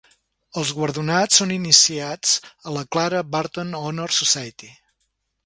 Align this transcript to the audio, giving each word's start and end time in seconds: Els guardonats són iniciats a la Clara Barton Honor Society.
Els 0.59 0.69
guardonats 0.77 1.37
són 1.41 1.53
iniciats 1.55 2.33
a 2.71 2.75
la 2.79 2.83
Clara 2.97 3.21
Barton 3.37 3.77
Honor 3.83 4.19
Society. 4.23 4.73